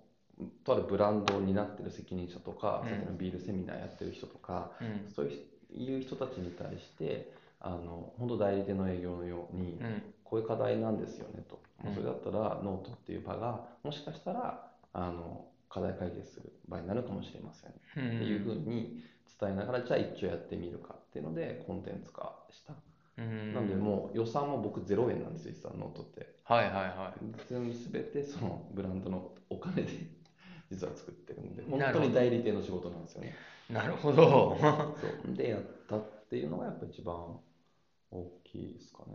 [0.65, 5.11] とあるブランドを担ってる責任者とか、うんさっきのビールセミナーやってる人とか、うん。
[5.15, 5.31] そう
[5.75, 10.03] いう人たちに対して、あの、本当代理店の営業のように、うん。
[10.25, 18.19] こういう課題なんですよねと、うんそれだったらノートっていう場がもしかしたらあの課題解決する場になるかもしれませんっうん。
[18.19, 19.03] ていうふうに
[19.41, 22.75] 伝えながらじゃあ一応やってみるかっていうのでコンテンツ化した、
[23.19, 23.55] うん。
[23.55, 27.15] なんでもう予算も僕0円なんですよ実はノートってはいはいは
[27.49, 29.89] 全部全てそのブランドのお金で
[30.71, 33.35] 実は作ってるんで本当に代理店の仕事なんですよね
[33.69, 33.73] い。
[33.73, 34.57] なるほど。
[34.61, 37.15] そうでやったっていうのがやっぱ一番
[38.11, 39.11] 大きいですかね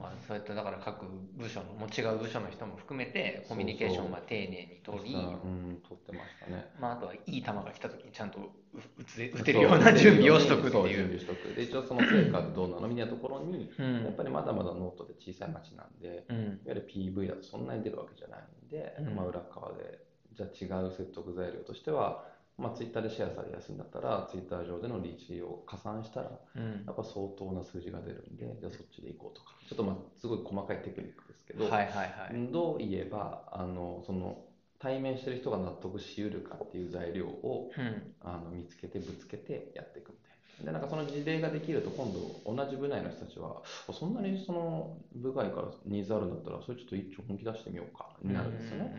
[0.00, 11.18] まあ、そういっただから各部署のもう違う部署の人も含めてコミュニケーションをまあ丁寧に取り、うん、取ってましたねまあ、あとはいい球が来た時にちゃんとう打つ打てるような準備をしとくってそう準いう。
[11.18, 14.04] 備しとくで一応その成果どうなのみたいなところに、うん。
[14.04, 16.36] やっぱりまだまだノートで小さい町なんで、うん。
[16.36, 20.00] いわゆる PV だとそんなに出るわけじゃないんで、うんまあ裏側で、
[20.36, 22.24] じゃあ違う説得材料としては、
[22.58, 32.52] まあ、ツイッターでシェアされやすいんだったら、ツイッター上でのリーチを加算したら、うんやっぱ相当な数字が出るんで、じゃあそっちで行こうとか、ちょっとまあすごい細かいテクニックですけど、はいはいはい。
[32.52, 34.44] どう言えばあのその
[34.78, 38.14] 対面してる人が納得しうるかっていう材料をうん。
[38.20, 40.34] あの見つけてぶつけてやっていくみたいな。
[40.66, 48.94] でなんかその事例ができると今度同じ部内の人たちはあそんなにその部外からニーズあるんだったらそれちょっと一丁本気出してみようかになるんですよね。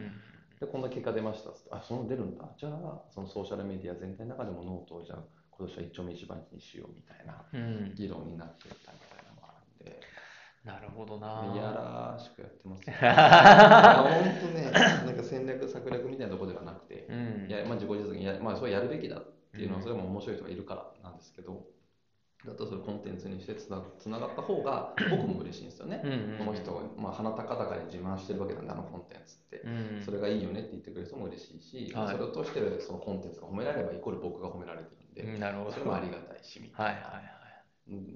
[0.59, 5.19] でこんな結果出ましたっつってあその出るんだじゃあそのソーシャルメディア全体の中でもノートをじゃあ
[5.57, 7.59] 今年は一丁目一番地にしようみたいなうん。
[7.59, 7.95] うん。
[7.95, 9.99] 議論になってたみたいなのがあるんで。
[10.65, 11.53] なるほどな。
[11.53, 12.97] いやらしくやってますね。
[12.99, 13.05] 本
[14.41, 17.47] 当ね、なんか戦略、策略みたいなところではなくて、うん。
[17.47, 21.67] いや、まあ、自己実現や、まあ、それやるべきだっていうのは、うんそれも面白い人がいるからなんですけど、
[22.45, 26.01] だとそれコンテンツにしてつなつながった方が、 僕も嬉しいんですよね。
[26.03, 26.37] うんうん。
[26.37, 29.61] この人が、まあ、鼻高々に自慢してるわけなんで、あのコンテンツって。
[29.65, 30.01] うん。
[30.03, 35.71] それがいいよねって言ってくれる人も嬉しいし、はいそれを通してそのコンテンツが褒められれば、イコール僕が褒められてるんで、うんなるほど。
[35.71, 36.85] それもありがたいし、みたいな。
[36.85, 37.35] はいはいはい。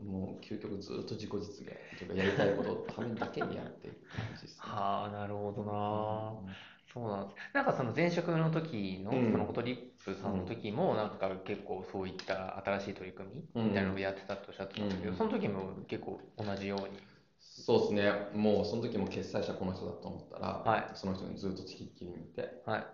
[0.04, 4.58] もう究極ずっと自己実現というか、やりたいことのためだけにやっていく感じですね。
[4.58, 6.54] はあ、なるほどな。
[6.92, 7.38] そうなんです。
[7.54, 9.78] なんかその前職の時の、うんそのコトリッ
[10.16, 17.00] プさんの時も、なんか結構そういった新しい取り組みみたいなのをやってたとおっしゃってましたけど、うんその時も結構同じように。
[17.40, 22.86] そうですね、もうその時も決済者この人だと思ったら、はいその人にずっとつきっきりにいて、はい。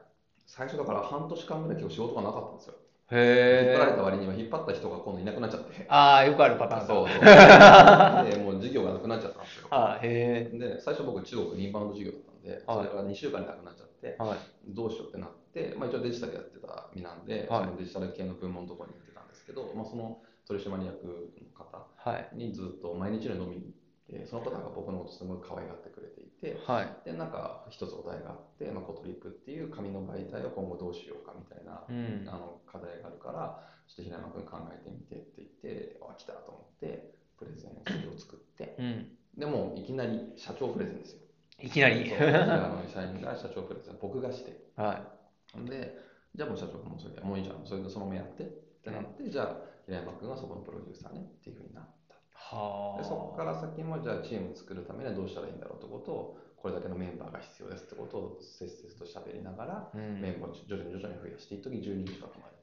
[0.48, 2.74] 最初だから半年間ぐらい結構仕事がなかったんですよ。
[3.12, 3.18] へ
[3.62, 3.96] 引っ張られえ。
[3.96, 6.94] た割には引っ張った人が今度いなくなっちゃって、ああ、よくあるパターンだ。
[6.94, 7.22] そうそう。
[8.30, 9.68] で、もう事業がなくなっちゃったんですよ。
[9.72, 14.40] あーへで、最初僕中国インバウンド事業だったんで、それが2週間でなくなっちゃってえ。、はい。
[14.68, 15.36] どうしようってなって、
[15.78, 21.14] まあ一応デジタルやってた身なんで、はいそのデジタル系の部門のところに行ってたんですけど、まあその取締役の
[21.58, 22.30] 方はい。
[22.36, 23.74] にずっと毎日のように飲みに
[24.08, 26.90] 行って、その方が僕のことすごい可愛がってくれていて、はい。
[27.06, 32.30] で、なんか一つお題があって、まあ、コトリップっていう紙の媒体を今後どうしようかみたいな、うん。
[32.30, 39.08] あの課題があるから、ちょっと平山君考えてみてって言って、あ、来たと思って、プレゼン資料を作って、うん。
[39.38, 41.22] でもいきなり社長プレゼンですよ。
[41.60, 42.08] いきなり。
[42.08, 44.70] 社員が社長プレゼン、僕がして。
[44.76, 45.15] は
[45.64, 45.96] で、
[46.36, 48.48] じゃあもう社長君もそれで、もういいじゃん、それでそのままやってっ
[48.84, 52.16] てなって、じゃあ平山君がそこのプロデューサーねっていうふうになった。
[52.16, 52.18] い。
[52.34, 53.02] はあ。
[53.02, 60.22] でそこから先もじゃあチーム作るためにはどうしたらいいんだろうってことをこれだけのメンバーが必要ですってことをせっせと喋りながらうん。
[60.22, 62.58] メンバーを徐々に徐々に増やして一時10人近くまで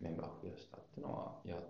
[0.00, 1.60] メンバーを増やしたっていうのはやっ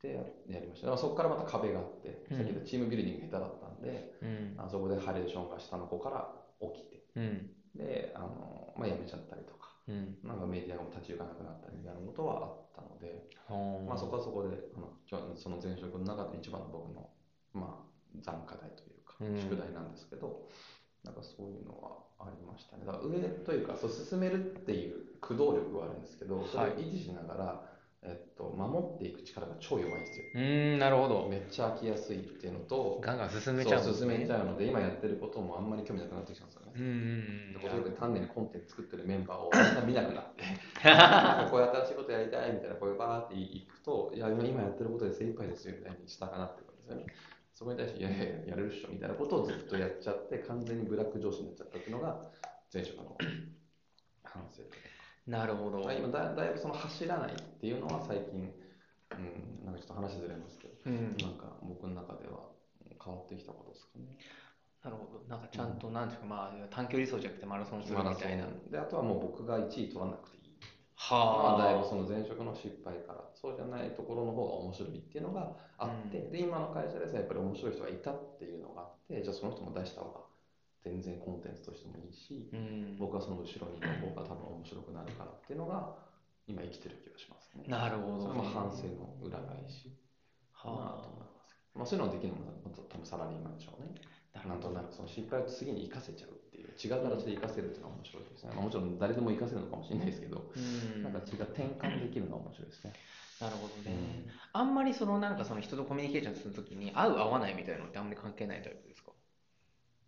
[0.00, 0.12] て
[0.48, 4.54] やりましただからそこからまた壁があって、うんさっき言ったチームビルディング下手だったんでうん。
[4.58, 6.28] あそこでハレーションが下の子から
[6.60, 7.50] 起きてうん。
[7.74, 10.18] であの、まあ、辞めちゃったりとかうん。
[10.24, 14.56] なんかメディアが立ち行かなくなったりみたいなことはあったので、はあまあ、そこはそこで
[15.36, 17.08] その前職の中で一番の僕の、
[17.52, 20.48] まあ、残課題というか、うん宿題なんですけど、
[21.04, 22.84] なんかそういうのはありましたね。
[22.86, 27.62] だから上というか、そう進めるっていう駆動力はあるんですけど、それを維持しながら、
[28.02, 30.24] えっと、守っていく力が超弱いんですよ。
[30.34, 31.26] うーん、なるほど。
[31.28, 33.92] めっちゃ飽きやすいっていうのと、ガンガン進めちゃうね。
[33.92, 36.80] 進めちゃうので、今やってることもあんまり興味なくなってきたんですよね。
[36.80, 36.94] うんうんう
[37.50, 37.52] ん。
[37.52, 39.50] でこれで単にコンテンツ作ってるメンバーを
[39.86, 40.44] みんな見なくなって、
[41.50, 47.06] こういう新しいことやりたいみたいな、こういうバーっていくと、いや、今今やってることで精一杯ですよみたいにしたかなってくるんですよね。
[47.54, 52.30] そこに対して、いやいやいや、やれるっしょみたいなことをずっとやっちゃって、完全にブラック上司になっちゃったっていうのが、
[52.72, 53.16] 前職の
[54.24, 54.62] 反省
[55.26, 55.80] なるほど。
[55.80, 58.52] まあ今だだいぶその走らないっていうのは最近、
[59.12, 61.16] うん、なんかちょっと話ずれますけど、うん。
[61.16, 62.50] なんか僕の中では
[63.02, 64.18] 変わってきたことですかね。
[64.84, 65.24] なるほど。
[65.28, 68.44] なんかちゃんと、なんていうか、まあ、短距離走じゃなくてマラソンするみたいな。
[68.44, 70.44] ンで、あとはもう僕が1位取らなくていい。
[70.94, 71.56] はあ。
[71.56, 80.20] まあ、だいぶその前職の失敗からそうじゃないところの方が面白いっていうのがあって、うんで今の会社ですねやっぱり面白い人がいたっていうのがあってじゃあその人も出した方が
[80.84, 82.96] 全然コンテンツとしてもいいし、うん。
[82.98, 85.96] 僕はその後ろにいた方が多分面白くなるからっていうのが
[86.46, 87.64] 今生きてる気がしますね。
[87.68, 88.28] なるほど。
[88.28, 89.96] それも反省の裏返し
[90.52, 91.08] はます。
[91.74, 92.52] まあ、そういうのができるのも
[92.88, 93.96] 多分サラリーマンでしょうね。
[94.34, 94.48] あ。
[94.48, 98.50] なんとなくその失敗を次に生かせちゃうっていう違う形で生かせるっていうのが面白いですね。
[98.54, 101.02] まあ、もちろん誰でも生かせるのかもしれないですけど、うん。
[101.02, 102.92] なんか違う転換できるのが面白いですね。
[103.40, 104.26] なるほどね。
[104.52, 109.10] あんまりそのなんかその人とコミュニケーションするときに合う合わないみたいなのってあんまり関係ないタイプですか？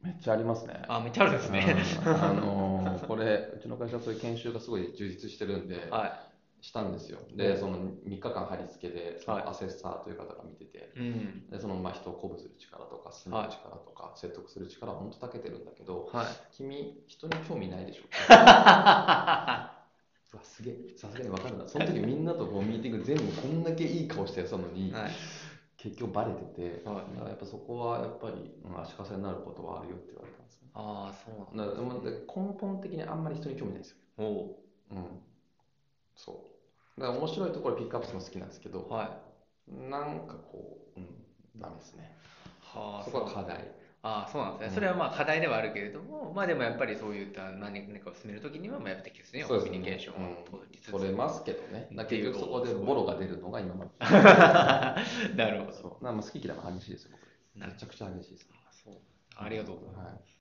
[0.03, 0.83] めっちゃありますね。
[0.89, 1.65] あ、めっちゃあるんですね。
[2.07, 6.29] うんあのーこれ、うちの会社はそういう研修がすごい充実してるんで、は
[6.66, 7.18] したんですよ。
[7.37, 11.00] で、その3日間貼り付けで、そはいのアセッサーという方が見てて、い。
[11.00, 11.46] うん。
[11.50, 16.26] でそのまあ人を鼓舞する力とか、進める力とか、説得する力は本当長けてるんだけど、はい。
[16.52, 18.02] 君、人に興味ないでしょ？
[20.35, 21.68] うわすげえ、さすがに分かるな。
[21.68, 25.11] その時みんなとこうミーティング全部こんだけいい顔してやったのに、はい。
[25.76, 30.68] 結局バレてて、はいだからやっぱそこはやっぱり、うん足かせになることはあるよって言われたんですね。
[30.74, 31.74] ああ、そうなんだ。
[31.74, 32.26] だ根
[32.59, 33.96] 本的にあんまり人に興味ないんですよ。
[34.18, 34.59] お
[34.90, 35.22] うん。
[36.16, 36.56] そう。
[36.98, 39.20] だから面白いところピックアップするの好きなんですけど、うは
[39.68, 39.90] い。
[39.90, 42.16] なんかこう、うん、ダメですね。
[42.61, 43.70] はあ、そこは課題。
[44.02, 44.66] ああ、そうなんですね。
[44.68, 50.90] うんそれはまあ課題ではあるけれども、まあでもやっぱりそういった何かを進めるときには、まあやっぱ適切にコそうですねミュニケーションを取りつつ。
[50.92, 51.88] 取れますけどね。
[51.92, 53.90] だっていう結局そこでボロが出るのが今まで。
[55.37, 55.72] なるほど。
[55.72, 55.90] そう。
[55.90, 57.66] だからまあ好き嫌いも激しいですよ、僕。
[57.66, 58.48] めちゃくちゃ激しいです。
[58.52, 58.94] あそう
[59.37, 60.06] ありがとうございます。
[60.06, 60.36] はいはい、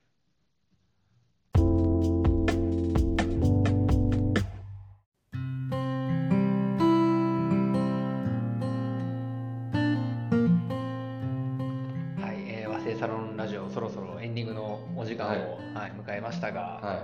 [12.98, 17.02] サロンラジオ、そろそろエンディングのお時間を、はいはい迎えましたが、、は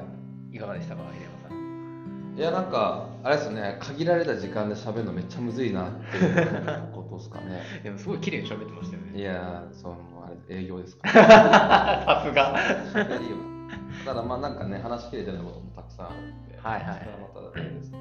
[0.53, 2.35] いかがでしたか、秀山さん？
[2.37, 2.41] い。
[2.41, 7.61] いや、なんか、あれですね、限られた時間で喋るのめっちゃむずいなっていうことですかね。
[7.85, 9.19] でもすごい綺麗に喋ってましたよね。
[9.19, 11.25] いやー、その、あれ、営業ですから。
[12.23, 12.57] さすが。
[14.07, 17.97] ただまあなんかね、話しきれてないこともたくさんあるんで、はいはいそれはまた、ね、違った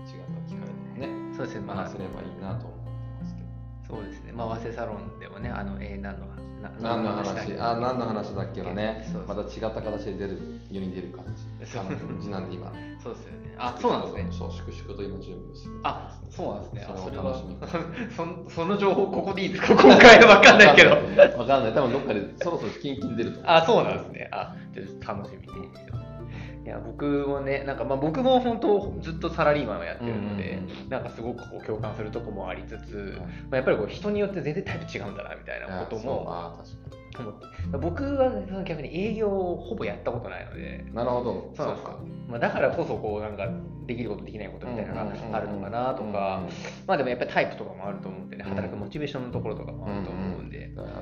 [0.47, 0.65] 機会
[0.99, 3.97] でもね、そうですね、まあ話せればいいなと思ってますけど。
[3.97, 6.40] そうですね、まあ、和製サロンでもね、あの、えー、何のな
[6.81, 11.25] 何の話あ、何の話だっけはねまた違った形で出る、世に出る感
[11.59, 11.65] じ。
[11.65, 12.71] そう感じなんで今。
[13.03, 13.55] そうですよね。
[13.57, 14.27] あ、そうなんですね。
[14.31, 15.79] そう、粛々と今準備をする。
[15.83, 16.85] あ、そうなんですね。
[16.87, 17.57] あそそれみに。
[18.47, 19.73] そその情報、ここでいいですか？
[19.83, 20.91] 今回は分かんないけど。
[20.91, 21.73] わかんない。
[21.73, 23.41] 多分どっかでそろそろキンキン出ると。
[23.45, 24.29] あ、そうなんですね。
[24.31, 24.55] あ
[25.07, 25.67] 楽しみに。
[26.71, 36.55] いや、僕もね、なんかまあ僕も本当ずっとサラリーマンをやってるので、うんうんなんかすごくこう共感するとこもありつつ、はいまあ、やっぱりこう人によって全然タイプ違うんだなみたいなことも
[37.19, 37.33] 思っ
[37.71, 40.95] て、僕は逆に営業をほぼやったことないので、に。
[40.95, 41.53] なるほど。
[41.55, 41.99] そうか。
[42.29, 43.49] まあ、だからこそこうなんか
[43.85, 46.43] できることできないことみたいなのがあるのかなとか、
[46.87, 51.01] まあでもやっぱりタイプとかもあると思うんでね、働くモチベーションのところとかもあると思うんで、だから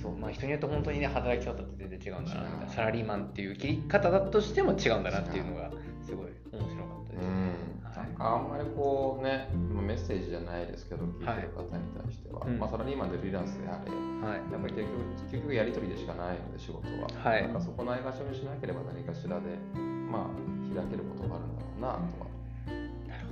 [0.00, 2.72] そうまあ、人によって本当にね働き方って全然違うんだなみたいな。
[2.72, 7.26] サラリーマンっていう切り方だとしても違うんだなっていうのがすごい面白かったです。
[7.26, 12.58] うん、なんかあんまりこうね、まあメッセージじゃないですけど、聞いてる方に対しては、うん。
[12.58, 13.90] まあ、サラリーマンでフリーランスであれ、
[14.26, 14.52] はい。
[14.52, 17.08] やっぱり結局結局やり取りでしかないので、仕事は。
[17.22, 17.42] はい。
[17.42, 22.26] なんかそこないがしろにしなければ何かしらで、まあ、開けることがあるんだろうなとは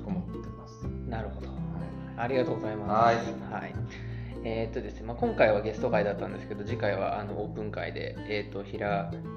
[0.04, 0.85] 思ってます。
[1.09, 1.48] なるほど。
[1.48, 1.54] は
[2.18, 2.90] ありがとうございます。
[2.92, 3.16] はい。
[3.62, 4.08] はい
[4.44, 8.70] えーっとですねまあ、今回はゲスト会だったんですけど、次回はあのオープン会で、えーっと開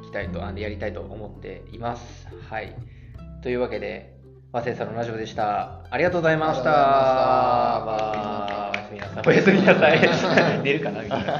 [0.03, 2.27] きたいとあのやりたいと思っています。
[2.49, 2.75] はい。
[3.41, 4.15] というわけで、
[4.51, 5.81] 和製さんのラジオでした。
[5.89, 6.71] ありがとうございました。
[9.25, 9.99] おやすみなさい。
[10.63, 11.39] 寝るかなみたいな。